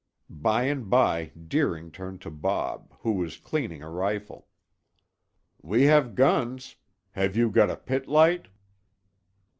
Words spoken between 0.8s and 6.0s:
by Deering turned to Bob, who was cleaning a rifle. "We